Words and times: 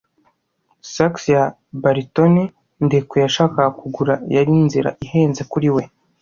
Sax 0.93 1.13
ya 1.35 1.43
baritone 1.83 2.41
Ndekwe 2.85 3.17
yashakaga 3.25 3.67
kugura 3.79 4.13
yari 4.35 4.51
inzira 4.61 4.89
ihenze 5.05 5.41
kuri 5.51 5.69
we. 5.75 5.83